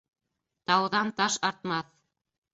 Тауҙан 0.71 1.13
таш 1.21 1.37
артмаҫ 1.51 1.95